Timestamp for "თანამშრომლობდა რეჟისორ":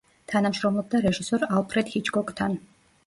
0.31-1.45